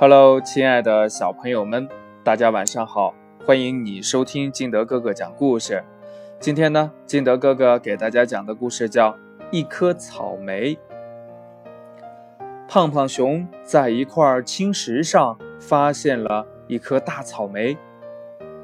[0.00, 1.88] Hello，亲爱的小朋友们，
[2.22, 3.12] 大家晚上好！
[3.44, 5.82] 欢迎你收听金德哥哥讲故事。
[6.38, 9.10] 今天呢，金德哥哥给大家讲的故事叫
[9.50, 10.76] 《一颗草莓》。
[12.68, 17.76] 胖胖熊在一块青石上发现了一颗大草莓，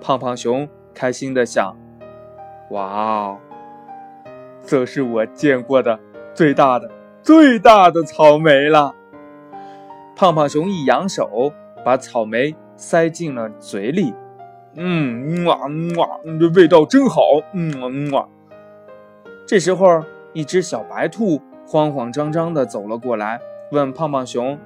[0.00, 1.76] 胖胖熊开心地想
[2.70, 3.38] ：“哇哦，
[4.64, 5.98] 这是我见过的
[6.32, 6.88] 最大的、
[7.24, 8.94] 最大的草莓了！”
[10.16, 11.52] 胖胖熊一扬手，
[11.84, 14.14] 把草莓塞进了嘴里。
[14.76, 15.56] 嗯，哇
[15.96, 16.08] 哇，
[16.38, 17.22] 这味道真好。
[17.52, 18.28] 嗯哇。
[19.46, 23.40] 这时候，一只小白兔慌慌张张地走了过来，
[23.72, 24.58] 问胖胖熊：“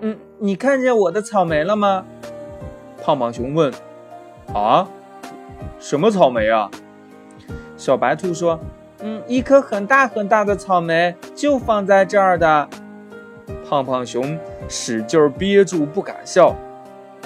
[0.00, 2.04] 嗯，你看见我的草莓了吗？”
[3.02, 3.72] 胖胖熊问
[4.54, 4.88] ：“啊，
[5.78, 6.70] 什么草莓啊？”
[7.76, 8.58] 小白兔说
[9.02, 12.68] ：“嗯，一颗很大很大的草莓，就放在这儿的。”
[13.68, 14.38] 胖胖熊
[14.68, 16.54] 使劲憋住不敢笑。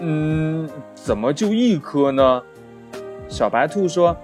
[0.00, 2.42] 嗯，怎么就一颗呢？
[3.28, 4.14] 小白兔说：“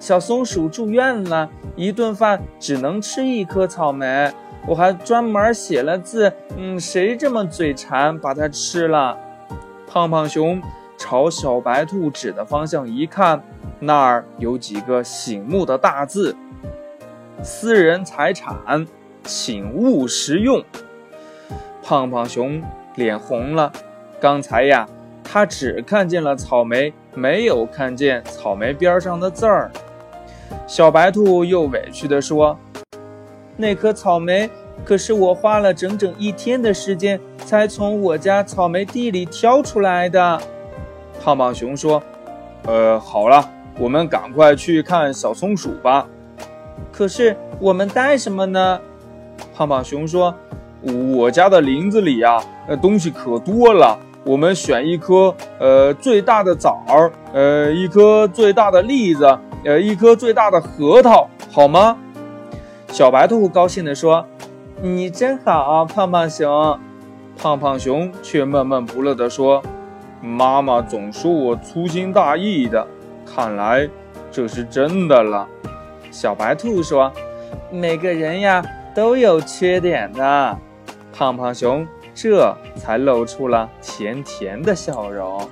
[0.00, 4.32] 小松鼠住院了，一顿饭只能吃一颗草莓。
[4.66, 9.16] 我还专门写了字，嗯，谁这么嘴馋，把它吃了？”
[9.86, 10.60] 胖胖熊
[10.96, 13.42] 朝小白兔指的方向一看，
[13.78, 16.34] 那儿有几个醒目的大字
[17.42, 18.86] ：“私人财产，
[19.24, 20.64] 请勿食用。”
[21.82, 22.62] 胖胖熊
[22.96, 23.72] 脸红了，
[24.20, 24.86] 刚才呀，
[25.24, 29.70] 他只看见了草莓，没有看见草莓边上的字儿。
[30.66, 32.58] 小白兔又委屈地说
[33.56, 34.50] ：“那颗草莓
[34.84, 40.40] 可是我花了整整一天的时间才从我家草莓地里挑出来的。”
[41.22, 42.02] 胖胖熊说
[42.66, 46.06] ：“呃，好了，我们赶快去看小松鼠吧。”
[46.92, 48.80] 可是我们带什么呢？
[49.54, 50.34] 胖胖熊说。
[50.82, 53.98] 我家的林子里呀，呃，东西可多了。
[54.24, 61.96] 我们选一颗，呃，最大的枣儿，呃，一颗最大的栗子，呃，一颗最大的核桃，好吗？
[62.88, 64.26] 小白兔高兴地说
[64.82, 66.78] ：“你真好，胖胖熊。”
[67.40, 69.62] 胖胖熊却闷闷不乐地说
[70.20, 72.86] ：“妈妈总说我粗心大意的，
[73.24, 73.88] 看来
[74.30, 75.46] 这是真的了。”
[76.10, 77.10] 小白兔说
[77.70, 78.62] ：“每个人呀，
[78.94, 80.58] 都有缺点的。”
[81.18, 81.84] 胖胖熊
[82.14, 85.48] 这才露出了甜甜的笑容。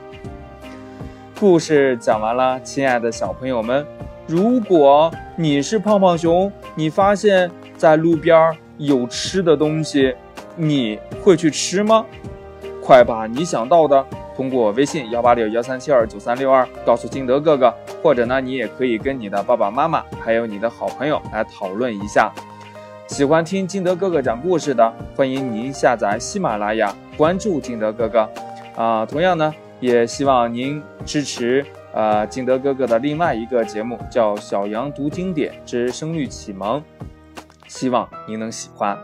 [1.41, 3.85] 故事讲完了，亲爱的小朋友们，
[4.29, 10.15] 如果你是胖胖熊，你发现在路边有吃的东西，
[10.55, 12.07] 你会去吃吗？
[12.81, 14.07] 快把你想到的
[14.37, 22.33] 通过微信幺八六幺三七二九三六二告诉金德哥哥，或者呢，你也可以跟你的爸爸妈妈还有你的好朋友来讨论一下。
[23.09, 28.29] 喜欢听金德哥哥讲故事的，欢迎您下载喜马拉雅，关注金德哥哥。
[28.75, 31.65] 啊，同样呢，也希望您支持
[31.95, 36.81] 啊金德哥哥的另外一个节目，叫《小羊读经典之声律启蒙》，
[37.69, 38.99] 希望您能喜欢。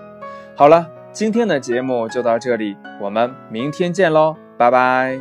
[0.57, 5.19] 好了，今天的节目就到这里，我们明天见喽，拜拜。